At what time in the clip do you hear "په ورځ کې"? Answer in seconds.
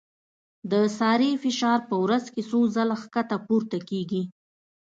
1.89-2.41